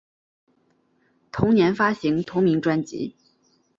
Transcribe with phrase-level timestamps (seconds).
[1.31, 3.15] 同年发行同名专辑。